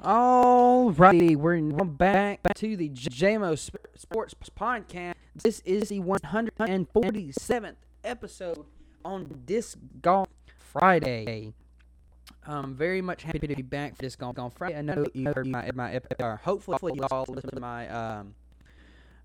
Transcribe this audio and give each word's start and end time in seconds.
Alrighty, 0.00 1.34
we're 1.34 1.84
back 1.84 2.40
to 2.54 2.76
the 2.76 2.88
JMO 2.88 3.58
Sports 3.96 4.34
Podcast. 4.56 5.14
This 5.34 5.60
is 5.64 5.88
the 5.88 5.98
147th 5.98 7.74
episode 8.04 8.64
on 9.04 9.42
Disc 9.44 9.76
Golf 10.00 10.28
Friday. 10.56 11.52
I'm 12.46 12.76
very 12.76 13.02
much 13.02 13.24
happy 13.24 13.48
to 13.48 13.56
be 13.56 13.62
back 13.62 13.96
for 13.96 14.02
Disc 14.02 14.20
Golf 14.20 14.52
Friday. 14.56 14.78
I 14.78 14.82
know 14.82 15.04
you 15.14 15.32
heard 15.34 15.48
my, 15.48 15.68
my 15.74 15.92
episode. 15.92 16.38
Hopefully, 16.44 16.92
you 16.94 17.02
all 17.10 17.24
listened 17.28 17.54
to 17.54 17.60
my 17.60 17.88
um, 17.88 18.34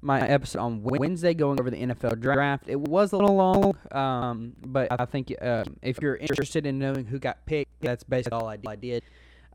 my 0.02 0.22
episode 0.28 0.60
on 0.60 0.82
Wednesday 0.82 1.36
going 1.36 1.60
over 1.60 1.70
the 1.70 1.78
NFL 1.78 2.20
draft. 2.20 2.64
It 2.68 2.80
was 2.80 3.12
a 3.12 3.18
little 3.18 3.36
long, 3.36 3.78
um, 3.92 4.54
but 4.66 4.88
I 5.00 5.06
think 5.06 5.36
uh, 5.40 5.66
if 5.84 6.02
you're 6.02 6.16
interested 6.16 6.66
in 6.66 6.80
knowing 6.80 7.06
who 7.06 7.20
got 7.20 7.46
picked, 7.46 7.80
that's 7.80 8.04
basically 8.04 8.40
all 8.40 8.48
I 8.48 8.76
did. 8.76 9.04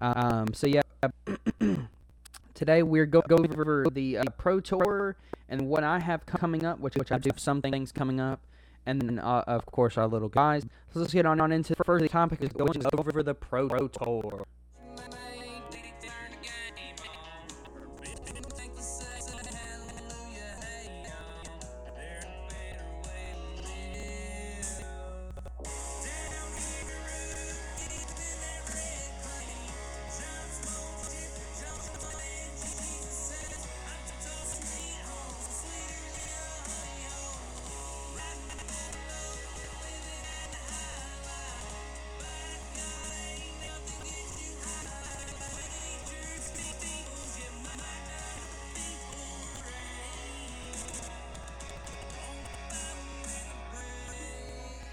Um, 0.00 0.54
so 0.54 0.68
yeah, 0.68 0.82
today 2.54 2.82
we're 2.82 3.06
going 3.06 3.24
go 3.28 3.36
over 3.36 3.86
the 3.90 4.18
uh, 4.18 4.24
Pro 4.36 4.60
Tour 4.60 5.16
and 5.48 5.68
what 5.68 5.84
I 5.84 6.00
have 6.00 6.26
coming 6.26 6.64
up, 6.64 6.80
which 6.80 6.96
which 6.96 7.12
I 7.12 7.18
do 7.18 7.30
have 7.30 7.38
some 7.38 7.62
things 7.62 7.92
coming 7.92 8.20
up, 8.20 8.40
and 8.84 9.00
then 9.00 9.18
uh, 9.18 9.44
of 9.46 9.66
course 9.66 9.96
our 9.96 10.08
little 10.08 10.28
guys. 10.28 10.64
So 10.92 11.00
let's 11.00 11.12
get 11.12 11.26
on 11.26 11.40
on 11.40 11.52
into 11.52 11.74
the 11.74 11.84
first 11.84 12.10
topic 12.10 12.42
is 12.42 12.52
going 12.52 12.84
over 12.92 13.22
the 13.22 13.34
Pro 13.34 13.68
Tour. 13.88 14.44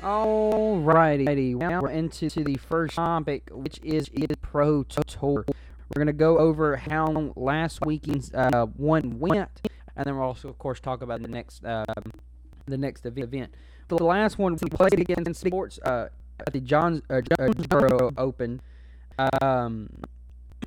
Alrighty, 0.05 1.55
now 1.55 1.81
we're 1.81 1.89
into 1.89 2.29
the 2.29 2.57
first 2.57 2.93
topic, 2.93 3.49
which 3.51 3.79
is 3.83 4.07
the 4.13 4.27
Pro 4.39 4.83
Tour. 4.83 5.45
We're 5.47 5.99
gonna 5.99 6.13
go 6.13 6.37
over 6.37 6.75
how 6.75 7.33
last 7.35 7.83
weekend's 7.83 8.31
uh, 8.31 8.67
one 8.77 9.17
went, 9.17 9.67
and 9.95 10.05
then 10.05 10.15
we'll 10.15 10.27
also, 10.27 10.47
of 10.47 10.59
course, 10.59 10.79
talk 10.79 11.01
about 11.01 11.23
the 11.23 11.27
next 11.27 11.65
um, 11.65 11.85
the 12.67 12.77
next 12.77 13.03
event. 13.07 13.55
The 13.87 13.95
last 13.95 14.37
one 14.37 14.55
we 14.61 14.69
played 14.69 14.99
against 14.99 15.27
in 15.27 15.33
sports 15.33 15.79
uh, 15.83 16.09
at 16.39 16.53
the 16.53 16.59
Johns 16.61 17.01
uh, 17.09 17.21
Jonesboro 17.39 18.11
Open. 18.15 18.61
Um, 19.41 19.89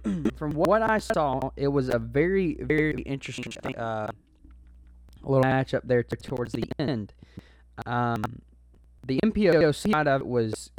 from 0.37 0.51
what 0.51 0.83
I 0.83 0.99
saw, 0.99 1.53
it 1.55 1.69
was 1.69 1.91
a 1.91 2.01
very 2.01 2.55
very 2.61 3.03
interesting 3.03 3.77
uh, 3.77 4.09
little 5.23 5.45
matchup 5.45 5.83
there 5.85 6.03
towards 6.03 6.55
the 6.55 6.65
end. 6.81 7.15
Um, 7.87 8.25
the 9.09 9.19
MPO 9.25 9.75
side 9.75 10.07
of 10.07 10.21
it 10.21 10.27
was 10.27 10.71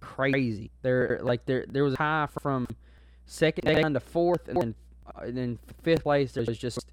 crazy. 0.00 0.70
There, 0.82 1.20
like 1.22 1.46
there, 1.46 1.64
there 1.68 1.84
was 1.84 1.94
a 1.94 1.98
high 1.98 2.28
from 2.40 2.66
second 3.26 3.64
down 3.64 3.94
to 3.94 4.00
fourth, 4.00 4.48
and 4.48 4.60
then, 4.60 4.74
uh, 5.06 5.20
and 5.22 5.36
then 5.36 5.58
fifth 5.82 6.02
place. 6.02 6.32
There 6.32 6.44
was 6.44 6.58
just 6.58 6.86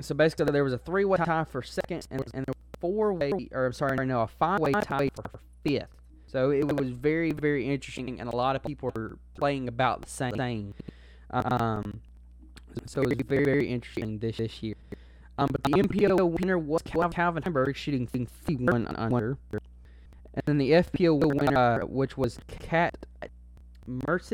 so 0.00 0.14
basically 0.14 0.52
there 0.52 0.64
was 0.64 0.72
a 0.72 0.78
three-way 0.78 1.18
tie 1.18 1.44
for 1.44 1.62
second, 1.62 2.06
and, 2.10 2.22
and 2.32 2.48
a 2.48 2.52
four-way, 2.78 3.48
or 3.52 3.66
I'm 3.66 3.72
sorry, 3.72 4.06
no, 4.06 4.20
a 4.20 4.28
five-way 4.28 4.72
tie 4.72 5.10
for 5.14 5.40
fifth. 5.64 5.88
So 6.26 6.50
it 6.50 6.76
was 6.76 6.90
very, 6.90 7.32
very 7.32 7.66
interesting, 7.66 8.20
and 8.20 8.32
a 8.32 8.36
lot 8.36 8.54
of 8.54 8.62
people 8.62 8.92
were 8.94 9.18
playing 9.34 9.66
about 9.66 10.02
the 10.02 10.10
same 10.10 10.32
thing. 10.32 10.74
Um, 11.30 12.00
so 12.86 13.00
it 13.02 13.08
was 13.08 13.26
very, 13.26 13.44
very 13.44 13.68
interesting 13.68 14.18
this, 14.18 14.36
this 14.36 14.62
year. 14.62 14.74
Um, 15.38 15.48
but 15.50 15.62
the 15.64 15.70
MPO 15.70 16.40
winner 16.40 16.58
was 16.58 16.82
Calvin 16.82 17.42
Heimburg, 17.42 17.76
shooting 17.76 18.06
51 18.06 18.88
under. 18.88 19.38
And 20.38 20.44
then 20.46 20.58
the 20.58 20.70
FPO 20.70 21.18
winner, 21.34 21.84
which 21.84 22.16
was 22.16 22.38
Kat 22.46 22.96
Mertz, 23.88 24.28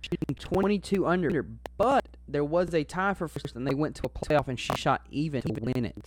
shooting 0.00 0.34
22 0.38 1.06
under. 1.06 1.46
But 1.76 2.06
there 2.26 2.44
was 2.44 2.72
a 2.72 2.84
tie 2.84 3.12
for 3.12 3.28
first, 3.28 3.54
and 3.54 3.66
they 3.66 3.74
went 3.74 3.96
to 3.96 4.02
a 4.06 4.08
playoff, 4.08 4.48
and 4.48 4.58
she 4.58 4.74
shot 4.76 5.02
even 5.10 5.42
to 5.42 5.60
win 5.60 5.84
it. 5.84 6.06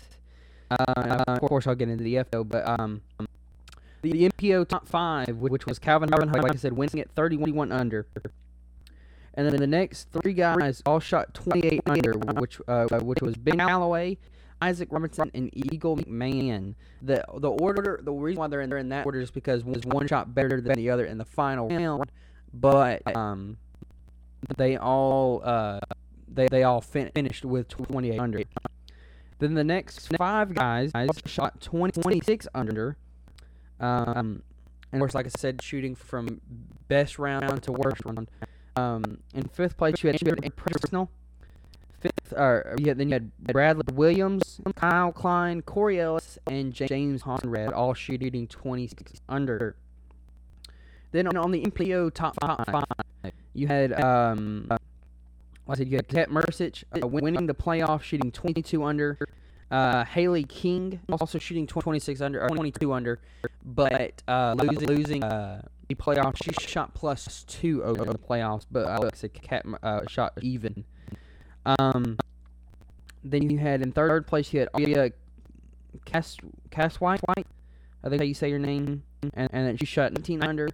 Uh, 0.72 1.24
of 1.28 1.42
course, 1.42 1.68
I'll 1.68 1.76
get 1.76 1.90
into 1.90 2.04
the 2.04 2.16
FPO, 2.16 2.50
but 2.50 2.68
um, 2.68 3.02
the 4.02 4.30
MPO 4.30 4.68
top 4.68 4.88
five, 4.88 5.38
which 5.38 5.68
was 5.68 5.78
Calvin 5.78 6.10
Harvin, 6.10 6.42
like 6.42 6.54
I 6.54 6.58
said, 6.58 6.74
winning 6.74 7.00
at 7.00 7.12
31 7.12 7.72
under. 7.72 8.08
And 9.36 9.48
then 9.48 9.58
the 9.58 9.68
next 9.68 10.10
three 10.12 10.34
guys 10.34 10.82
all 10.86 11.00
shot 11.00 11.34
28 11.36 11.82
under, 11.86 12.14
which 12.14 12.60
uh, 12.68 12.88
which 13.00 13.22
was 13.22 13.36
Ben 13.36 13.58
Callaway, 13.58 14.18
Isaac 14.62 14.90
Robinson, 14.92 15.32
and 15.34 15.50
Eagle 15.54 15.98
McMahon. 15.98 16.76
The 17.02 17.24
the 17.38 17.50
order, 17.50 18.00
the 18.04 18.12
reason 18.12 18.40
why 18.40 18.48
they're 18.48 18.62
in, 18.62 18.70
they're 18.70 18.80
in 18.80 18.90
that 18.90 19.06
order 19.06 19.20
is 19.22 19.32
because 19.32 19.64
one, 19.64 19.82
one 19.86 20.08
shot 20.08 20.34
better 20.34 20.62
than 20.62 20.76
the 20.76 20.90
other 20.90 21.06
in 21.06 21.18
the 21.18 21.26
final 21.26 21.70
round, 21.70 22.12
but 22.54 23.02
um, 23.16 23.58
they 24.58 24.78
all 24.78 25.42
uh, 25.44 25.80
they 26.28 26.48
they 26.48 26.64
all 26.64 26.82
fin- 26.82 27.12
finished 27.14 27.46
with 27.46 27.70
28 27.70 28.20
under. 28.20 28.42
Then 29.40 29.54
the 29.54 29.64
next 29.64 30.16
five 30.18 30.54
guys 30.54 30.92
shot 31.26 31.62
20, 31.62 32.02
26 32.02 32.48
under. 32.54 32.98
Um, 33.80 34.44
and 34.92 34.94
of 34.94 35.00
course, 35.00 35.16
like 35.16 35.28
I 35.28 35.30
said, 35.30 35.62
shooting 35.62 35.96
from 35.96 36.42
best 36.90 37.18
round 37.20 37.64
to 37.64 37.72
worst 37.72 38.04
round. 38.04 38.30
Um, 38.76 39.20
in 39.34 39.44
fifth 39.48 39.78
place, 39.78 40.04
you 40.04 40.08
had. 40.08 40.20
Fifth, 40.20 40.44
or 42.34 42.76
yeah, 42.80 42.94
then 42.94 43.10
you 43.10 43.14
had 43.14 43.32
Bradley 43.40 43.84
Williams, 43.94 44.60
Kyle 44.76 45.12
Klein, 45.12 45.62
Corey 45.62 46.00
Ellis, 46.00 46.38
and 46.48 46.74
James 46.74 47.24
Conrad, 47.24 47.74
all 47.74 47.94
shooting 47.94 48.48
26 48.48 49.22
under. 49.28 49.76
Then 51.12 51.28
on, 51.36 51.52
the 51.52 51.64
MPO 51.64 52.14
top 52.14 52.36
five, 52.42 53.32
you 53.54 53.68
had 53.68 54.00
um, 54.00 54.70
I 55.68 55.76
said 55.76 55.88
you 55.88 55.98
had 55.98 56.08
Kat 56.08 56.30
Mertz 56.30 56.84
uh, 57.02 57.08
winning 57.08 57.46
the 57.46 57.54
playoff, 57.54 58.02
shooting 58.02 58.32
22 58.32 58.84
under. 58.84 59.18
Uh, 59.72 60.04
Hailey 60.04 60.44
King 60.44 61.00
also 61.12 61.38
shooting 61.38 61.68
26 61.68 62.22
under 62.22 62.42
or 62.42 62.50
22 62.50 62.92
under, 62.92 63.20
but 63.64 64.24
uh, 64.28 64.56
losing 64.58 64.88
losing 64.88 65.24
uh, 65.24 65.62
the 65.88 65.96
playoffs. 65.96 66.44
She 66.44 66.52
shot 66.68 66.96
plus 66.96 67.44
two 67.48 67.84
over 67.84 68.04
the 68.04 68.18
playoffs, 68.18 68.66
but 68.72 68.88
Alexa 68.88 69.30
Cat 69.30 69.66
uh, 69.84 70.02
shot 70.08 70.34
even. 70.42 70.86
Um, 71.78 72.18
then 73.24 73.50
you 73.50 73.58
had 73.58 73.82
in 73.82 73.92
third 73.92 74.26
place 74.26 74.54
you 74.54 74.62
had 74.62 74.70
Aria 74.74 75.12
Cass 76.06 76.38
Cass 76.72 76.96
White. 76.96 77.22
I 78.04 78.10
think 78.10 78.22
how 78.22 78.26
you 78.26 78.34
say 78.34 78.50
your 78.50 78.60
name, 78.60 79.04
and 79.22 79.50
and 79.54 79.68
then 79.68 79.78
she 79.78 79.86
shot 79.86 80.14
19 80.14 80.44
under. 80.44 80.70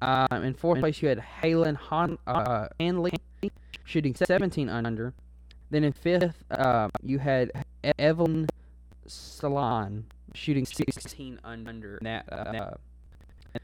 Um, 0.00 0.42
in 0.44 0.54
fourth 0.54 0.80
place 0.80 1.02
you 1.02 1.08
had 1.08 1.18
Holyn 1.18 1.74
Han 1.76 2.18
uh, 2.26 2.68
Handley 2.78 3.12
shooting 3.84 4.14
17 4.14 4.68
under. 4.68 5.14
Then 5.70 5.84
in 5.84 5.92
fifth, 5.92 6.44
uh, 6.50 6.88
you 7.02 7.18
had 7.18 7.50
Evelyn 7.98 8.46
Salon 9.06 10.04
shooting 10.34 10.66
16 10.66 11.40
under 11.44 11.98
that 12.02 12.32
uh, 12.32 12.74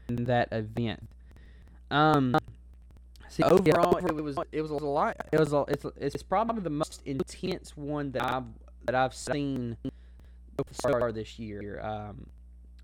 in 0.09 0.25
that 0.25 0.49
event. 0.51 1.07
Um, 1.89 2.35
see, 3.31 3.43
overall, 3.43 3.97
it 3.97 4.23
was 4.23 4.37
it 4.51 4.61
was 4.61 4.71
a 4.71 4.75
lot. 4.75 5.17
It 5.31 5.39
was 5.39 5.53
a, 5.53 5.63
it's 5.67 5.85
it's 5.97 6.23
probably 6.23 6.61
the 6.61 6.69
most 6.69 7.01
intense 7.05 7.75
one 7.75 8.11
that 8.11 8.23
I've 8.23 8.43
that 8.85 8.95
I've 8.95 9.13
seen 9.13 9.77
so 9.85 10.91
far 10.91 11.11
this 11.11 11.39
year. 11.39 11.79
Um, 11.81 12.27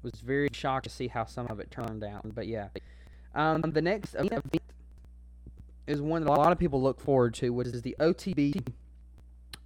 was 0.04 0.22
very 0.22 0.50
shocked 0.54 0.86
to 0.86 0.90
see 0.90 1.08
how 1.08 1.26
some 1.26 1.48
of 1.48 1.60
it 1.60 1.70
turned 1.72 2.04
out. 2.04 2.22
But 2.34 2.48
yeah, 2.48 2.70
um, 3.36 3.62
the 3.62 3.82
next 3.82 4.16
event 4.16 4.46
is 5.86 6.02
one 6.02 6.24
that 6.24 6.30
a 6.30 6.34
lot 6.34 6.52
of 6.52 6.60
people 6.60 6.82
look 6.82 7.00
forward 7.00 7.34
to, 7.36 7.50
which 7.50 7.68
is 7.68 7.82
the 7.82 7.96
OTB 8.00 8.68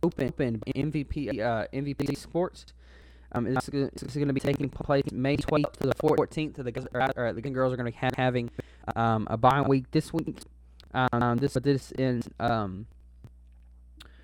Open, 0.03 0.27
Open 0.27 0.61
MVP 0.67 1.39
uh, 1.39 1.67
MVP 1.73 2.17
Sports. 2.17 2.65
Um, 3.33 3.47
it's, 3.47 3.69
it's 3.69 4.13
going 4.13 4.27
to 4.27 4.33
be 4.33 4.41
taking 4.41 4.67
place 4.69 5.09
May 5.11 5.37
12th 5.37 5.73
to 5.77 5.87
the 5.87 5.95
14th. 5.95 6.55
To 6.55 6.63
the 6.63 7.11
or, 7.15 7.31
the 7.31 7.41
girls 7.41 7.71
are 7.71 7.77
going 7.77 7.85
to 7.85 7.91
be 7.91 7.97
ha- 7.97 8.09
having 8.17 8.49
um, 8.95 9.25
a 9.29 9.37
bye 9.37 9.61
week 9.61 9.89
this 9.91 10.11
week. 10.11 10.39
Um, 10.93 11.37
this 11.37 11.53
this 11.53 11.91
in 11.91 12.21
um, 12.39 12.85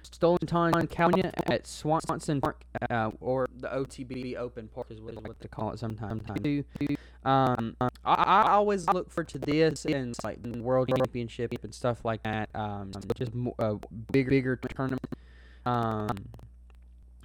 Stockton, 0.04 0.48
California 0.88 1.32
at 1.48 1.68
Swenson 1.68 2.42
Park, 2.42 2.64
uh, 2.90 3.12
or 3.20 3.48
the 3.56 3.68
OTB 3.68 4.36
Open 4.38 4.68
Park 4.68 4.88
is 4.90 5.00
what 5.00 5.40
they 5.40 5.48
call 5.48 5.72
it 5.72 5.80
sometimes. 5.80 6.24
Um, 7.26 7.76
I, 7.80 7.90
I 8.06 8.52
always 8.52 8.88
look 8.88 9.12
forward 9.12 9.28
to 9.30 9.40
this 9.40 9.86
and 9.86 10.16
like 10.24 10.42
the 10.42 10.62
World 10.62 10.90
Championship 10.90 11.54
and 11.64 11.74
stuff 11.74 12.04
like 12.06 12.24
that. 12.24 12.50
Um, 12.56 12.92
just 13.16 13.32
a 13.60 13.64
uh, 13.64 13.76
bigger, 14.12 14.32
bigger 14.32 14.56
tournament. 14.56 15.06
Um, 15.66 16.10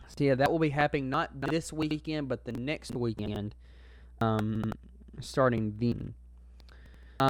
so 0.08 0.24
yeah, 0.24 0.34
that 0.34 0.50
will 0.50 0.58
be 0.58 0.70
happening 0.70 1.08
not 1.08 1.40
this 1.40 1.72
weekend, 1.72 2.28
but 2.28 2.44
the 2.44 2.52
next 2.52 2.94
weekend. 2.94 3.54
Um, 4.20 4.72
starting 5.20 5.74
then. 5.78 6.14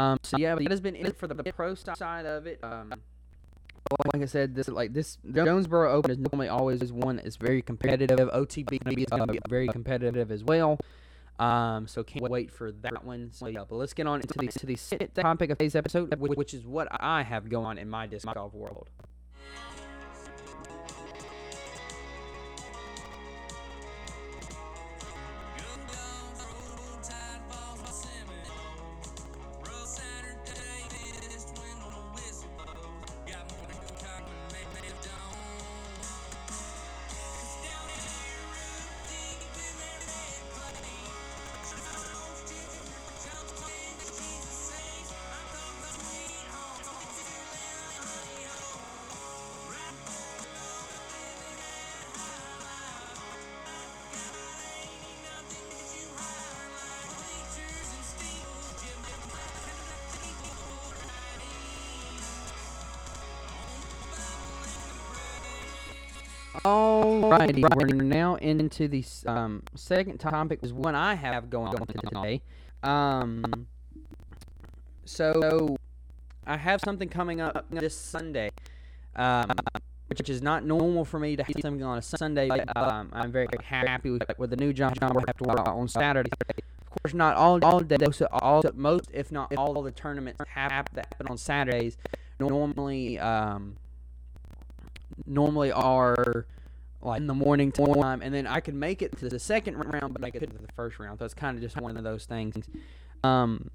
Um, 0.01 0.19
so 0.23 0.37
yeah, 0.39 0.55
that 0.55 0.71
has 0.71 0.81
been 0.81 0.97
it 0.97 1.17
for 1.17 1.27
the 1.27 1.35
pro 1.53 1.75
side 1.75 2.27
of 2.27 2.47
it. 2.47 2.61
Um, 2.63 2.93
like 4.13 4.23
I 4.23 4.27
said, 4.27 4.55
this 4.55 4.69
like 4.69 4.93
this 4.93 5.19
Jonesboro 5.31 5.93
Open 5.93 6.11
is 6.11 6.19
normally 6.19 6.49
always 6.49 6.93
one 6.93 7.17
that 7.17 7.27
is 7.27 7.37
very 7.37 7.63
competitive. 7.63 8.19
OTB 8.19 8.73
is 8.73 9.07
going 9.07 9.27
to 9.27 9.33
be 9.33 9.39
very 9.49 9.69
competitive 9.69 10.31
as 10.31 10.45
well. 10.45 10.79
Um, 11.39 11.87
so 11.89 12.05
can't 12.05 12.31
wait 12.31 12.51
for 12.51 12.73
that 12.73 13.05
one. 13.05 13.31
So 13.33 13.49
yeah, 13.49 13.65
but 13.69 13.77
let's 13.77 13.95
get 13.95 14.07
on 14.07 14.21
into 14.21 14.39
the 14.39 14.49
to 14.49 14.67
the 14.67 15.09
topic 15.21 15.51
of 15.51 15.59
today's 15.59 15.75
episode, 15.75 16.15
which 16.19 16.55
is 16.55 16.65
what 16.65 16.89
I 16.91 17.23
have 17.23 17.49
going 17.49 17.67
on 17.67 17.79
in 17.79 17.89
my 17.89 18.07
disc 18.07 18.27
golf 18.33 18.55
world. 18.55 18.89
Alrighty, 67.33 67.65
we're 67.75 67.87
now 67.97 68.35
into 68.35 68.89
the 68.89 69.03
um, 69.27 69.63
second 69.75 70.19
topic, 70.19 70.59
is 70.61 70.71
one 70.71 70.95
I 70.95 71.15
have 71.15 71.49
going 71.49 71.75
on 71.75 71.87
today. 71.87 72.43
Um, 72.83 73.69
so 75.07 75.79
I 76.47 76.59
have 76.59 76.83
something 76.85 77.09
coming 77.09 77.41
up 77.41 77.65
this 77.71 77.97
Sunday, 77.97 78.51
um, 79.17 79.51
which 80.09 80.29
is 80.29 80.43
not 80.43 80.67
normal 80.67 81.07
for 81.07 81.19
me 81.19 81.37
to 81.37 81.43
have 81.43 81.57
something 81.63 81.83
on 81.83 81.97
a 81.97 82.03
Sunday. 82.03 82.51
Um, 82.51 83.09
I'm 83.15 83.33
very 83.33 83.49
happy 83.65 84.11
with, 84.11 84.25
with 84.37 84.51
the 84.51 84.57
new 84.57 84.75
job. 84.75 84.99
I 85.01 85.07
have 85.27 85.39
to 85.39 85.45
work 85.45 85.67
on 85.67 85.89
Saturday. 85.89 86.31
Of 86.51 87.03
course, 87.03 87.15
not 87.15 87.37
all 87.37 87.65
all 87.65 87.81
days, 87.81 88.21
all 88.31 88.63
most, 88.75 89.09
if 89.11 89.33
not 89.33 89.57
all, 89.57 89.83
the 89.83 89.91
tournaments 89.91 90.37
that 90.37 90.49
happen 90.49 91.05
on 91.31 91.39
Saturdays. 91.39 91.97
Normally, 92.39 93.19
um, 93.19 93.77
normally 95.27 95.73
are 95.73 96.47
like 97.03 97.21
in 97.21 97.27
the 97.27 97.35
morning 97.35 97.73
time, 97.73 98.23
and 98.23 98.35
then 98.35 98.47
I 98.47 98.61
could 98.61 98.75
make 98.75 99.03
it 99.03 99.17
to 99.19 99.29
the 99.29 99.39
second 99.39 99.77
round, 99.77 100.15
but 100.15 100.25
I 100.25 100.31
could 100.31 100.51
to 100.51 100.59
the 100.59 100.73
first 100.75 100.99
round. 100.99 101.19
So 101.19 101.25
it's 101.25 101.35
kind 101.35 101.57
of 101.57 101.63
just 101.63 101.81
one 101.81 101.97
of 101.97 102.05
those 102.05 102.25
things. 102.27 102.65
Um, 103.25 103.71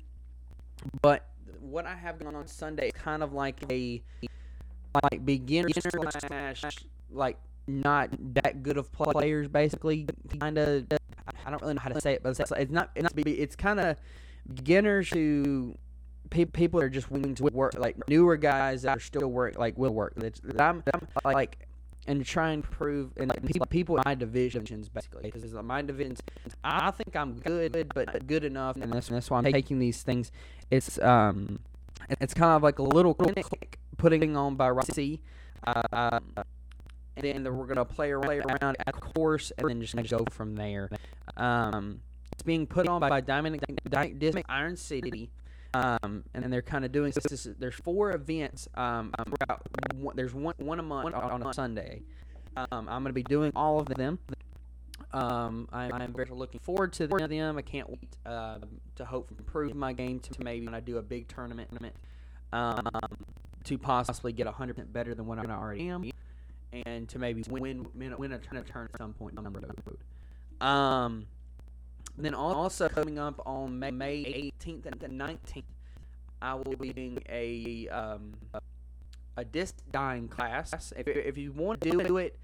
but 1.01 1.27
what 1.59 1.85
I 1.85 1.95
have 1.95 2.19
going 2.19 2.35
on 2.35 2.47
Sunday 2.47 2.87
is 2.87 3.01
kind 3.01 3.23
of 3.23 3.33
like 3.33 3.61
a 3.71 4.01
like 5.11 5.25
beginner 5.25 5.69
slash 5.73 6.63
like 7.11 7.37
not 7.67 8.09
that 8.35 8.63
good 8.63 8.77
of 8.77 8.91
players, 8.91 9.47
basically. 9.47 10.07
Kind 10.39 10.57
of, 10.57 10.85
I 11.45 11.49
don't 11.49 11.61
really 11.61 11.73
know 11.73 11.81
how 11.81 11.89
to 11.89 12.01
say 12.01 12.13
it, 12.13 12.23
but 12.23 12.39
it's, 12.39 12.51
it's 12.51 12.71
not. 12.71 12.91
It's, 12.95 13.09
it's 13.15 13.55
kind 13.55 13.79
of 13.79 13.97
beginners 14.53 15.09
who 15.09 15.77
people 16.29 16.79
are 16.79 16.89
just 16.89 17.09
willing 17.09 17.35
to 17.35 17.43
work 17.43 17.73
like 17.77 17.95
newer 18.09 18.35
guys 18.37 18.81
that 18.81 18.97
are 18.97 19.01
still 19.01 19.27
work 19.29 19.57
like 19.57 19.77
will 19.77 19.93
work. 19.93 20.13
It's, 20.17 20.41
I'm, 20.59 20.83
I'm 20.93 21.07
like 21.23 21.66
and 22.07 22.25
try 22.25 22.51
and 22.51 22.63
prove 22.63 23.11
and 23.17 23.29
like, 23.29 23.45
people, 23.45 23.65
people 23.67 23.97
in 23.97 24.03
my 24.05 24.15
divisions 24.15 24.89
basically 24.89 25.23
because 25.23 25.43
it's 25.43 25.53
my 25.53 25.81
divisions 25.81 26.21
I 26.63 26.91
think 26.91 27.15
I'm 27.15 27.33
good 27.39 27.91
but 27.93 28.25
good 28.25 28.43
enough 28.43 28.77
and 28.77 28.91
that's, 28.91 29.09
that's 29.09 29.29
why 29.29 29.39
I'm 29.39 29.51
taking 29.51 29.79
these 29.79 30.03
things. 30.03 30.31
It's 30.71 30.97
um 30.99 31.59
it's 32.21 32.33
kind 32.33 32.53
of 32.53 32.63
like 32.63 32.79
a 32.79 32.83
little 32.83 33.13
clinic 33.13 33.79
putting 33.97 34.37
on 34.37 34.55
by 34.55 34.69
Rossi 34.69 35.21
uh, 35.65 36.19
and 37.17 37.45
then 37.45 37.55
we're 37.55 37.65
gonna 37.65 37.85
play 37.85 38.11
around 38.11 38.77
at 38.85 38.93
course 38.93 39.51
and 39.57 39.69
then 39.69 39.81
just 39.81 39.95
go 40.09 40.23
from 40.31 40.55
there. 40.55 40.89
Um 41.35 42.01
it's 42.31 42.43
being 42.43 42.67
put 42.67 42.87
on 42.87 43.01
by 43.01 43.21
Diamond 43.21 43.59
Disc 44.19 44.37
Iron 44.47 44.77
City 44.77 45.29
um, 45.77 46.23
and 46.33 46.51
they're 46.51 46.61
kind 46.61 46.85
of 46.85 46.91
doing 46.91 47.13
this, 47.13 47.47
There's 47.59 47.75
four 47.75 48.11
events. 48.11 48.67
Um, 48.75 49.13
one, 49.95 50.15
there's 50.15 50.33
one 50.33 50.55
one 50.57 50.79
a 50.79 50.83
month 50.83 51.13
on 51.13 51.43
a 51.43 51.53
Sunday. 51.53 52.03
Um, 52.55 52.67
I'm 52.71 53.03
going 53.03 53.05
to 53.05 53.13
be 53.13 53.23
doing 53.23 53.51
all 53.55 53.79
of 53.79 53.87
them. 53.87 54.19
Um, 55.13 55.69
I'm, 55.71 55.93
I'm, 55.93 56.13
very 56.13 56.27
looking 56.31 56.59
forward 56.59 56.93
to 56.93 57.07
them. 57.07 57.57
I 57.57 57.61
can't 57.61 57.89
wait 57.89 58.17
uh, 58.25 58.57
to 58.95 59.05
hope 59.05 59.31
improve 59.37 59.75
my 59.75 59.93
game 59.93 60.19
to 60.19 60.43
maybe 60.43 60.65
when 60.65 60.73
I 60.73 60.79
do 60.79 60.97
a 60.97 61.01
big 61.01 61.27
tournament 61.27 61.69
um, 62.51 62.87
to 63.63 63.77
possibly 63.77 64.33
get 64.33 64.47
100% 64.47 64.91
better 64.91 65.13
than 65.13 65.27
what 65.27 65.37
I 65.39 65.51
already 65.51 65.87
am, 65.87 66.09
and 66.85 67.07
to 67.09 67.19
maybe 67.19 67.43
win 67.49 67.85
win, 67.93 68.15
win 68.17 68.31
a 68.31 68.39
turn 68.39 68.57
at 68.57 68.97
some 68.97 69.13
point 69.13 69.35
down 69.35 69.53
the 69.53 69.59
road. 69.85 70.67
Um, 70.67 71.27
then 72.25 72.33
also 72.33 72.89
coming 72.89 73.19
up 73.19 73.41
on 73.45 73.77
May, 73.77 73.91
May 73.91 74.51
18th 74.61 74.85
and 74.85 74.99
19th, 74.99 75.63
I 76.41 76.55
will 76.55 76.75
be 76.75 76.93
doing 76.93 77.19
a 77.29 77.87
um, 77.89 78.33
a 79.35 79.45
disc 79.45 79.75
dyeing 79.91 80.27
class. 80.27 80.93
If, 80.97 81.07
if 81.07 81.37
you 81.37 81.51
want 81.51 81.81
to 81.81 81.91
do 81.91 82.17
it, 82.17 82.37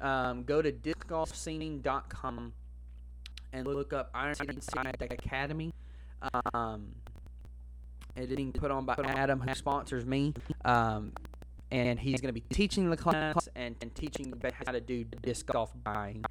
um, 0.00 0.42
go 0.42 0.60
to 0.60 0.72
discgolfscene.com 0.72 2.52
and 3.52 3.66
look 3.66 3.92
up 3.92 4.10
Ironside 4.14 4.96
Academy. 5.00 5.72
Um, 6.52 6.94
it 8.16 8.30
is 8.30 8.36
being 8.36 8.52
put 8.52 8.70
on 8.70 8.84
by 8.84 8.96
Adam, 9.04 9.40
who 9.40 9.54
sponsors 9.54 10.04
me. 10.04 10.34
Um, 10.64 11.12
and 11.70 12.00
he's 12.00 12.20
going 12.20 12.34
to 12.34 12.40
be 12.40 12.44
teaching 12.52 12.90
the 12.90 12.96
class 12.96 13.48
and, 13.54 13.76
and 13.80 13.94
teaching 13.94 14.26
you 14.26 14.50
how 14.66 14.72
to 14.72 14.80
do 14.80 15.04
disc 15.22 15.46
golf 15.46 15.72
buying. 15.84 16.24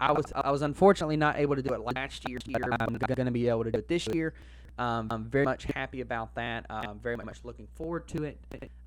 I 0.00 0.12
was 0.12 0.32
I 0.34 0.50
was 0.50 0.62
unfortunately 0.62 1.16
not 1.16 1.38
able 1.38 1.56
to 1.56 1.62
do 1.62 1.74
it 1.74 1.80
last 1.80 2.28
year. 2.28 2.38
I'm 2.80 2.96
going 2.96 3.26
to 3.26 3.30
be 3.30 3.48
able 3.48 3.64
to 3.64 3.70
do 3.70 3.78
it 3.78 3.88
this 3.88 4.06
year. 4.08 4.34
Um, 4.78 5.08
I'm 5.10 5.24
very 5.24 5.44
much 5.44 5.64
happy 5.64 6.00
about 6.00 6.34
that. 6.36 6.64
I'm 6.70 6.98
very 6.98 7.16
much 7.16 7.40
looking 7.44 7.68
forward 7.74 8.08
to 8.08 8.24
it. 8.24 8.40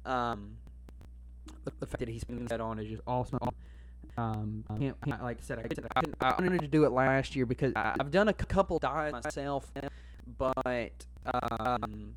Um, 0.05 0.58
the 1.79 1.86
fact 1.86 2.00
that 2.00 2.10
he's 2.10 2.24
that 2.27 2.60
on 2.60 2.79
is 2.79 2.89
just 2.89 3.03
awesome. 3.05 3.39
Um, 4.15 4.63
can't, 4.79 5.00
can't, 5.01 5.24
like 5.24 5.39
I 5.39 5.43
said, 5.43 5.88
I, 5.96 6.01
I, 6.22 6.41
wanted 6.41 6.62
to 6.62 6.67
do 6.67 6.86
it 6.86 6.91
last 6.91 7.36
year 7.36 7.48
because 7.48 7.74
I, 7.75 7.96
have 7.98 8.12
done 8.12 8.27
a 8.27 8.34
couple 8.34 8.77
dives 8.77 9.12
myself, 9.12 9.72
but 10.38 11.05
um, 11.25 12.13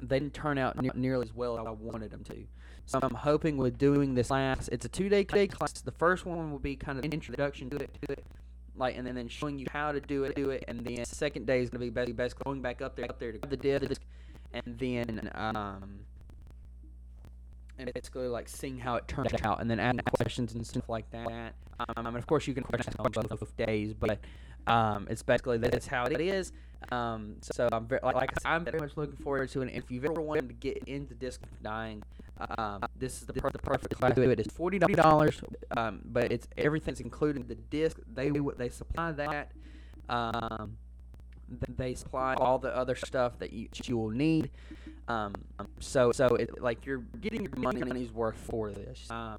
they 0.00 0.18
didn't 0.18 0.32
turn 0.32 0.56
out 0.56 0.80
ne- 0.80 0.90
nearly 0.94 1.26
as 1.26 1.34
well 1.34 1.58
as 1.58 1.66
I 1.66 1.70
wanted 1.70 2.10
them 2.10 2.24
to. 2.24 2.46
So 2.86 2.98
I'm 3.02 3.14
hoping 3.14 3.56
with 3.56 3.78
doing 3.78 4.14
this 4.14 4.28
class, 4.28 4.68
it's 4.68 4.84
a 4.84 4.88
two-day 4.88 5.24
class. 5.24 5.72
The 5.72 5.92
first 5.92 6.26
one 6.26 6.50
will 6.50 6.58
be 6.58 6.76
kind 6.76 6.98
of 6.98 7.04
an 7.04 7.12
introduction 7.12 7.70
to 7.70 7.76
it, 7.76 7.90
to 8.02 8.12
it, 8.12 8.24
like, 8.76 8.96
and 8.96 9.06
then, 9.06 9.14
then 9.14 9.28
showing 9.28 9.58
you 9.58 9.66
how 9.70 9.92
to 9.92 10.00
do 10.00 10.24
it, 10.24 10.34
do 10.34 10.50
it, 10.50 10.64
and 10.68 10.80
then 10.84 10.96
the 10.96 11.06
second 11.06 11.46
day 11.46 11.62
is 11.62 11.70
going 11.70 11.80
to 11.86 11.90
be 11.90 12.12
basically 12.12 12.44
going 12.44 12.60
back 12.60 12.82
up 12.82 12.96
there, 12.96 13.06
up 13.06 13.18
there 13.18 13.32
to 13.32 13.48
the 13.48 13.56
disc, 13.56 14.00
and 14.52 14.78
then 14.78 15.30
um, 15.34 16.00
and 17.78 17.92
basically 17.94 18.28
like 18.28 18.48
seeing 18.48 18.78
how 18.78 18.96
it 18.96 19.08
turns 19.08 19.32
out, 19.44 19.60
and 19.60 19.70
then 19.70 19.80
add 19.80 20.02
questions 20.18 20.54
and 20.54 20.66
stuff 20.66 20.88
like 20.88 21.10
that. 21.10 21.54
Um, 21.96 22.06
and 22.06 22.16
of 22.16 22.26
course 22.26 22.46
you 22.46 22.54
can 22.54 22.64
question 22.64 22.92
on 22.98 23.10
both 23.12 23.56
days, 23.56 23.94
but 23.94 24.18
um, 24.66 25.06
it's 25.10 25.22
basically 25.22 25.58
that's 25.58 25.86
how 25.86 26.04
it 26.04 26.20
is. 26.20 26.52
Um, 26.90 27.36
so 27.40 27.68
I'm 27.70 27.86
very 27.86 28.00
like, 28.02 28.30
I'm 28.44 28.64
very 28.64 28.80
much 28.80 28.96
looking 28.96 29.16
forward 29.16 29.48
to 29.50 29.62
it. 29.62 29.68
And 29.68 29.76
if 29.76 29.90
you've 29.90 30.04
ever 30.04 30.20
wanted 30.20 30.48
to 30.48 30.54
get 30.54 30.78
into 30.86 31.14
disc 31.14 31.40
dyeing, 31.62 32.02
um, 32.58 32.82
this 32.98 33.20
is 33.20 33.26
the, 33.26 33.34
per- 33.34 33.50
the 33.50 33.58
perfect 33.58 33.94
class 33.94 34.14
to 34.14 34.24
do 34.24 34.30
it. 34.30 34.40
It's 34.40 34.52
forty 34.52 34.78
dollars, 34.78 35.40
um, 35.76 36.00
but 36.04 36.32
it's 36.32 36.48
everything's 36.56 37.00
included. 37.00 37.48
The 37.48 37.54
disc 37.54 37.98
they 38.12 38.30
they 38.56 38.68
supply 38.68 39.12
that. 39.12 39.52
Um, 40.08 40.76
they 41.76 41.94
supply 41.94 42.34
all 42.34 42.58
the 42.58 42.74
other 42.74 42.94
stuff 42.94 43.38
that 43.38 43.52
you, 43.52 43.68
you 43.84 43.96
will 43.96 44.10
need. 44.10 44.50
Um, 45.08 45.34
so 45.80 46.12
so 46.12 46.26
it, 46.36 46.60
like 46.60 46.86
you're 46.86 47.04
getting 47.20 47.42
your 47.42 47.52
money's 47.56 48.10
worth 48.10 48.36
for 48.36 48.70
this. 48.70 49.10
Um, 49.10 49.38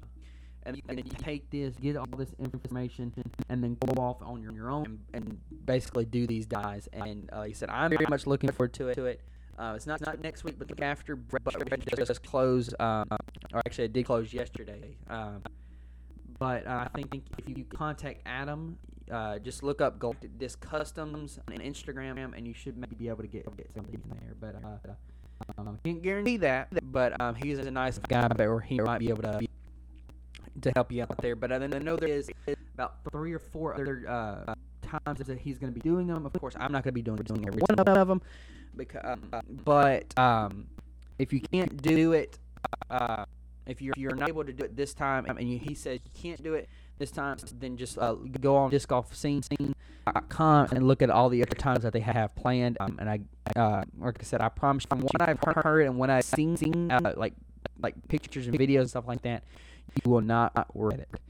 and 0.66 0.80
then 0.86 0.98
you 0.98 1.12
take 1.18 1.50
this, 1.50 1.74
get 1.76 1.96
all 1.96 2.06
this 2.16 2.34
information, 2.38 3.12
and 3.48 3.62
then 3.62 3.76
go 3.86 4.00
off 4.00 4.22
on 4.22 4.40
your, 4.42 4.52
your 4.52 4.70
own 4.70 4.84
and, 4.86 5.00
and 5.12 5.40
basically 5.66 6.04
do 6.04 6.26
these 6.26 6.46
dyes. 6.46 6.88
And 6.92 7.28
uh, 7.32 7.40
I 7.40 7.52
said, 7.52 7.68
I'm 7.70 7.90
very 7.90 8.06
much 8.08 8.26
looking 8.26 8.50
forward 8.50 8.72
to 8.74 8.88
it. 8.88 8.94
To 8.94 9.06
it. 9.06 9.20
Uh, 9.58 9.74
it's 9.76 9.86
not 9.86 10.00
not 10.00 10.20
next 10.20 10.42
week, 10.42 10.58
but 10.58 10.82
after. 10.82 11.14
But 11.16 11.96
just 11.96 12.24
closed, 12.24 12.74
um, 12.80 13.06
or 13.52 13.60
actually, 13.64 13.84
it 13.84 13.92
did 13.92 14.04
close 14.04 14.32
yesterday. 14.32 14.96
Um, 15.08 15.42
but 16.38 16.66
uh, 16.66 16.88
I 16.92 17.00
think 17.00 17.22
if 17.38 17.48
you 17.48 17.64
contact 17.64 18.22
Adam, 18.26 18.78
uh, 19.10 19.38
just 19.38 19.62
look 19.62 19.80
up 19.80 20.00
Galactic 20.00 20.60
Customs 20.60 21.38
on 21.48 21.58
Instagram, 21.58 22.36
and 22.36 22.48
you 22.48 22.54
should 22.54 22.76
maybe 22.76 22.96
be 22.96 23.08
able 23.08 23.22
to 23.22 23.28
get 23.28 23.44
get 23.56 23.70
something 23.74 24.02
there. 24.08 24.34
But 24.40 24.56
uh, 24.64 25.60
um, 25.60 25.78
can't 25.84 26.02
guarantee 26.02 26.38
that. 26.38 26.68
But 26.90 27.20
um, 27.20 27.36
he's 27.36 27.58
a 27.58 27.70
nice 27.70 27.98
guy, 27.98 28.26
but 28.28 28.58
he 28.60 28.80
might 28.80 28.98
be 28.98 29.10
able 29.10 29.22
to 29.22 29.40
to 30.62 30.72
help 30.74 30.92
you 30.92 31.02
out 31.02 31.16
there. 31.18 31.36
But 31.36 31.52
I 31.52 31.58
know 31.58 31.96
there 31.96 32.08
is 32.08 32.30
about 32.74 32.96
three 33.10 33.32
or 33.32 33.38
four 33.38 33.74
other 33.74 34.04
uh, 34.08 34.54
times 34.82 35.18
that 35.20 35.38
he's 35.38 35.58
going 35.58 35.72
to 35.72 35.74
be 35.74 35.80
doing 35.80 36.06
them. 36.06 36.26
Of 36.26 36.32
course, 36.34 36.54
I'm 36.58 36.72
not 36.72 36.84
going 36.84 36.92
to 36.92 36.92
be 36.92 37.02
doing, 37.02 37.16
doing 37.18 37.46
every 37.46 37.60
one 37.60 37.78
of 37.78 38.08
them, 38.08 38.22
because 38.76 39.02
um, 39.04 39.42
but 39.64 40.16
um, 40.18 40.66
if 41.18 41.32
you 41.32 41.40
can't 41.40 41.80
do 41.80 42.12
it, 42.12 42.38
uh, 42.90 43.24
if 43.66 43.80
you're 43.80 43.92
if 43.92 43.98
you're 43.98 44.14
not 44.14 44.28
able 44.28 44.44
to 44.44 44.52
do 44.52 44.64
it 44.64 44.76
this 44.76 44.94
time, 44.94 45.26
and 45.26 45.40
you, 45.40 45.58
he 45.58 45.74
says 45.74 46.00
you 46.04 46.10
can't 46.20 46.42
do 46.42 46.54
it 46.54 46.68
this 46.98 47.10
time, 47.10 47.36
then 47.58 47.76
just 47.76 47.98
uh, 47.98 48.14
go 48.40 48.56
on 48.56 48.70
discgolfscene.com 48.70 50.68
and 50.72 50.86
look 50.86 51.02
at 51.02 51.10
all 51.10 51.28
the 51.28 51.42
other 51.42 51.54
times 51.54 51.82
that 51.82 51.92
they 51.92 52.00
have 52.00 52.34
planned. 52.36 52.76
Um, 52.80 52.98
and 53.00 53.08
I, 53.10 53.20
uh, 53.58 53.84
like 53.98 54.18
I 54.20 54.24
said, 54.24 54.40
I 54.40 54.48
promise 54.48 54.84
from 54.84 55.00
what 55.00 55.20
I've 55.20 55.38
heard 55.56 55.86
and 55.86 55.98
what 55.98 56.10
I've 56.10 56.24
seen, 56.24 56.56
seen 56.56 56.90
uh, 56.90 57.14
like 57.16 57.34
like 57.80 57.94
pictures 58.08 58.46
and 58.46 58.58
videos 58.58 58.80
and 58.80 58.90
stuff 58.90 59.08
like 59.08 59.22
that, 59.22 59.44
you 60.04 60.10
will 60.10 60.20
not 60.20 60.68
regret 60.74 61.00
it. 61.00 61.20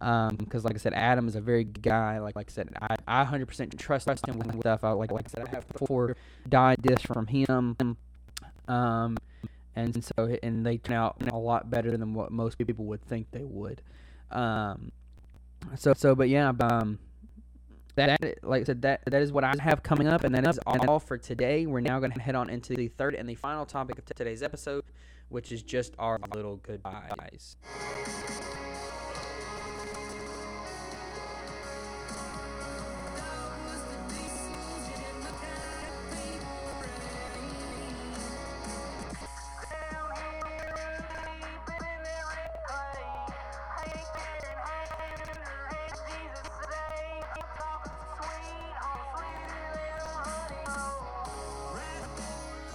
Um, 0.00 0.36
because 0.36 0.64
like 0.64 0.74
I 0.74 0.78
said, 0.78 0.92
Adam 0.92 1.28
is 1.28 1.36
a 1.36 1.40
very 1.40 1.64
good 1.64 1.82
guy. 1.82 2.18
Like 2.18 2.36
like 2.36 2.50
I 2.50 2.52
said, 2.52 2.70
I, 2.80 2.96
I 3.06 3.24
100% 3.24 3.78
trust 3.78 4.06
trust 4.06 4.26
him 4.26 4.38
with 4.38 4.58
stuff. 4.60 4.84
I, 4.84 4.90
like 4.90 5.12
like 5.12 5.26
I 5.26 5.28
said, 5.28 5.48
I 5.48 5.50
have 5.54 5.64
four 5.76 6.16
dyed 6.48 6.82
discs 6.82 7.06
from 7.06 7.26
him. 7.26 7.76
Um, 8.66 9.16
and 9.76 10.04
so 10.04 10.36
and 10.42 10.66
they 10.66 10.78
turn 10.78 10.96
out 10.96 11.16
a 11.32 11.36
lot 11.36 11.70
better 11.70 11.96
than 11.96 12.14
what 12.14 12.32
most 12.32 12.58
people 12.58 12.84
would 12.86 13.02
think 13.02 13.30
they 13.30 13.44
would. 13.44 13.82
Um, 14.30 14.92
so 15.76 15.94
so 15.94 16.14
but 16.14 16.28
yeah, 16.28 16.52
um, 16.60 16.98
that 17.94 18.20
like 18.42 18.62
I 18.62 18.64
said 18.64 18.82
that 18.82 19.02
that 19.06 19.22
is 19.22 19.32
what 19.32 19.44
I 19.44 19.52
have 19.60 19.82
coming 19.82 20.08
up, 20.08 20.24
and 20.24 20.34
that 20.34 20.46
is 20.46 20.58
all 20.66 20.98
for 20.98 21.18
today. 21.18 21.66
We're 21.66 21.80
now 21.80 21.98
going 21.98 22.12
to 22.12 22.20
head 22.20 22.34
on 22.34 22.50
into 22.50 22.74
the 22.74 22.88
third 22.88 23.14
and 23.14 23.28
the 23.28 23.34
final 23.34 23.66
topic 23.66 23.98
of 23.98 24.04
today's 24.04 24.42
episode, 24.42 24.84
which 25.28 25.52
is 25.52 25.62
just 25.62 25.94
our 25.98 26.18
little 26.34 26.56
goodbyes. 26.56 27.56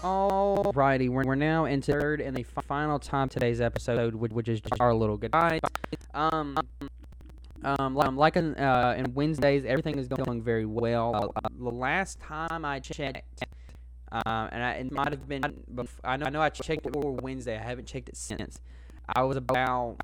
Alrighty, 0.03 1.07
we're, 1.07 1.23
we're 1.23 1.35
now 1.35 1.63
into 1.63 1.93
third 1.93 2.19
and 2.19 2.35
the 2.35 2.43
final 2.43 2.99
time 2.99 3.29
today's 3.29 3.61
episode, 3.61 4.13
which, 4.13 4.33
which 4.33 4.49
is 4.49 4.59
just 4.59 4.81
our 4.81 4.93
little 4.93 5.15
goodbye. 5.15 5.61
Um, 6.13 6.57
um, 7.63 7.95
like, 7.95 8.11
like 8.11 8.35
in, 8.35 8.53
uh, 8.55 8.95
in 8.97 9.13
Wednesdays, 9.13 9.63
everything 9.63 9.97
is 9.97 10.09
going 10.09 10.41
very 10.41 10.65
well. 10.65 11.31
Uh, 11.33 11.47
the 11.57 11.69
last 11.69 12.19
time 12.19 12.65
I 12.65 12.81
checked, 12.81 13.45
uh, 14.11 14.49
and 14.51 14.61
I, 14.61 14.71
it 14.73 14.91
might 14.91 15.11
have 15.11 15.25
been, 15.25 15.41
I 16.03 16.17
know, 16.17 16.25
I 16.25 16.29
know 16.29 16.41
I 16.41 16.49
checked 16.49 16.85
it 16.85 16.91
before 16.91 17.13
Wednesday. 17.13 17.57
I 17.57 17.63
haven't 17.63 17.85
checked 17.85 18.09
it 18.09 18.17
since. 18.17 18.59
I 19.15 19.23
was 19.23 19.37
about 19.37 20.01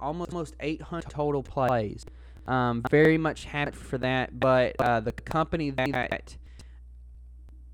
almost, 0.00 0.32
almost 0.32 0.56
800 0.60 1.10
total 1.10 1.42
plays. 1.42 2.06
Um, 2.46 2.82
very 2.90 3.18
much 3.18 3.44
happy 3.44 3.72
for 3.72 3.98
that, 3.98 4.40
but 4.40 4.76
uh, 4.78 5.00
the 5.00 5.12
company 5.12 5.68
that 5.70 6.36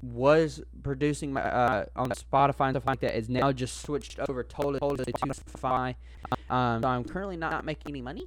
was 0.03 0.63
producing 0.83 1.33
my, 1.33 1.43
uh, 1.43 1.85
on 1.97 2.11
Spotify 2.11 2.69
and 2.69 2.75
stuff 2.75 2.87
like 2.87 3.01
that 3.01 3.17
is 3.17 3.29
now 3.29 3.53
just 3.53 3.83
switched 3.83 4.21
over 4.29 4.45
totally, 4.45 4.79
totally 4.79 5.05
to 5.05 5.13
Spotify. 5.13 5.97
Um, 6.49 6.83
so 6.83 6.89
I'm 6.89 7.05
currently 7.05 7.37
not 7.37 7.65
making 7.65 7.91
any 7.91 8.03
money. 8.03 8.27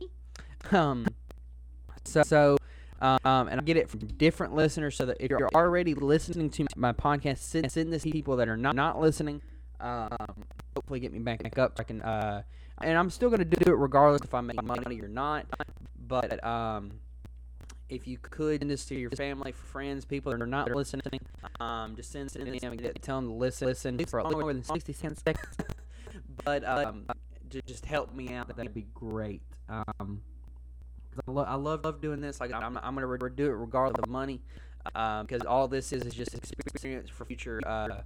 Um, 0.71 1.07
so, 2.03 2.23
so 2.23 2.57
um, 3.01 3.47
and 3.47 3.59
I 3.59 3.63
get 3.63 3.77
it 3.77 3.89
from 3.89 3.99
different 3.99 4.53
listeners. 4.53 4.95
So 4.95 5.05
that 5.07 5.17
if 5.19 5.29
you're 5.29 5.49
already 5.55 5.93
listening 5.93 6.49
to 6.51 6.67
my 6.75 6.93
podcast, 6.93 7.39
send, 7.39 7.71
send 7.71 7.91
this 7.91 8.03
to 8.03 8.11
people 8.11 8.35
that 8.37 8.47
are 8.47 8.57
not 8.57 8.75
not 8.75 8.99
listening. 8.99 9.41
Um, 9.79 10.09
hopefully, 10.75 10.99
get 10.99 11.11
me 11.11 11.19
back, 11.19 11.41
back 11.41 11.57
up. 11.57 11.77
So 11.77 11.81
I 11.81 11.83
can, 11.83 12.01
uh, 12.01 12.43
and 12.81 12.97
I'm 12.97 13.09
still 13.09 13.31
to 13.31 13.43
do 13.43 13.71
it 13.71 13.75
regardless 13.75 14.21
if 14.23 14.33
I 14.33 14.41
make 14.41 14.61
money 14.61 15.01
or 15.01 15.07
not. 15.07 15.47
But 16.07 16.43
um, 16.45 16.91
if 17.91 18.07
you 18.07 18.17
could 18.17 18.61
send 18.61 18.71
this 18.71 18.85
to 18.85 18.95
your 18.95 19.11
family, 19.11 19.51
friends, 19.51 20.05
people 20.05 20.31
that 20.31 20.41
are 20.41 20.47
not 20.47 20.71
listening, 20.71 21.19
um, 21.59 21.95
just 21.95 22.11
send 22.11 22.27
it 22.27 22.39
to 22.39 22.59
them 22.59 22.71
and 22.71 23.01
tell 23.01 23.17
them 23.17 23.27
to 23.27 23.33
listen, 23.33 23.67
listen 23.67 23.99
for 24.05 24.19
a 24.19 24.23
little 24.23 24.39
more 24.39 24.53
than 24.53 24.63
60 24.63 24.93
seconds. 24.93 25.23
but 26.45 26.63
um, 26.63 27.05
just 27.67 27.85
help 27.85 28.15
me 28.15 28.33
out. 28.33 28.55
That'd 28.55 28.73
be 28.73 28.87
great. 28.93 29.41
Um, 29.67 30.21
I, 31.27 31.31
lo- 31.31 31.43
I 31.43 31.55
love, 31.55 31.83
love 31.83 32.01
doing 32.01 32.21
this. 32.21 32.39
Like 32.39 32.53
I'm, 32.53 32.77
I'm 32.77 32.95
gonna 32.95 33.07
re- 33.07 33.19
do 33.35 33.47
it 33.47 33.55
regardless 33.55 33.99
of 33.99 34.09
money, 34.09 34.41
because 34.85 35.41
um, 35.41 35.47
all 35.47 35.67
this 35.67 35.91
is 35.91 36.03
is 36.03 36.13
just 36.13 36.33
experience 36.65 37.09
for 37.09 37.25
future 37.25 37.61
uh, 37.65 38.01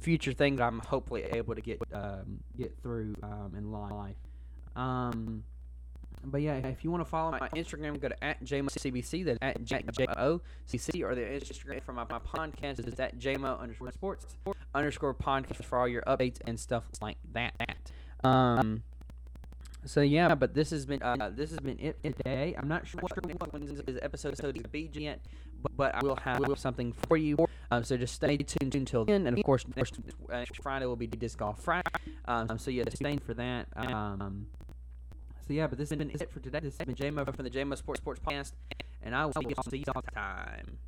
future 0.00 0.32
things. 0.32 0.60
I'm 0.60 0.80
hopefully 0.80 1.22
able 1.22 1.54
to 1.54 1.60
get 1.60 1.80
um, 1.92 2.40
get 2.58 2.76
through 2.82 3.14
um, 3.22 3.54
in 3.56 3.70
life. 3.70 4.16
Um, 4.74 5.44
but 6.26 6.42
yeah, 6.42 6.56
if 6.56 6.84
you 6.84 6.90
want 6.90 7.02
to 7.02 7.08
follow 7.08 7.32
my 7.32 7.48
Instagram, 7.50 8.00
go 8.00 8.08
to 8.08 8.24
at 8.24 8.42
JMOCBC, 8.44 9.24
that's 9.24 9.38
at 9.42 9.62
JMOCC, 9.64 11.02
or 11.02 11.14
the 11.14 11.22
Instagram 11.22 11.82
for 11.82 11.92
my, 11.92 12.04
my 12.08 12.18
podcast 12.18 12.86
is 12.86 12.98
at 13.00 13.18
JMO 13.18 13.60
underscore 13.60 13.92
sports 13.92 14.26
underscore 14.74 15.14
podcast 15.14 15.64
for 15.64 15.78
all 15.78 15.88
your 15.88 16.02
updates 16.02 16.38
and 16.46 16.58
stuff 16.58 16.84
like 17.00 17.18
that. 17.32 17.90
Um, 18.22 18.82
so 19.84 20.00
yeah, 20.00 20.34
but 20.34 20.54
this 20.54 20.70
has 20.70 20.86
been 20.86 21.02
uh, 21.02 21.30
this 21.34 21.50
has 21.50 21.60
been 21.60 21.78
it 21.78 22.02
today. 22.02 22.54
I'm 22.56 22.68
not 22.68 22.86
sure 22.86 23.00
when 23.50 23.66
this 23.66 23.98
episode 24.02 24.34
is 24.34 24.62
be 24.72 24.90
yet, 24.94 25.20
but, 25.62 25.76
but 25.76 25.94
I 25.94 26.00
will 26.02 26.16
have 26.16 26.42
something 26.56 26.92
for 27.06 27.16
you. 27.16 27.36
Um, 27.70 27.84
so 27.84 27.96
just 27.96 28.14
stay 28.14 28.36
tuned 28.38 28.74
until 28.74 29.04
then, 29.04 29.26
and 29.26 29.38
of 29.38 29.44
course 29.44 29.64
next 29.76 29.98
Friday 30.62 30.86
will 30.86 30.96
be 30.96 31.06
disc 31.06 31.38
golf 31.38 31.60
Friday. 31.62 31.90
Um, 32.26 32.58
so 32.58 32.70
yeah, 32.70 32.84
stay 32.92 33.10
tuned 33.10 33.22
for 33.24 33.34
that. 33.34 33.68
Um, 33.76 34.46
so 35.46 35.52
yeah, 35.52 35.66
but 35.66 35.78
this 35.78 35.90
has 35.90 35.98
been 35.98 36.10
it 36.10 36.30
for 36.30 36.40
today. 36.40 36.60
This 36.60 36.78
has 36.78 36.86
been 36.86 36.94
JMO 36.94 37.34
from 37.34 37.44
the 37.44 37.50
JMO 37.50 37.76
Sports 37.76 38.00
Sports 38.00 38.20
Podcast, 38.20 38.52
and 39.02 39.14
I 39.14 39.26
will 39.26 39.32
see 39.32 39.78
you 39.78 39.84
all 39.94 40.02
time. 40.14 40.78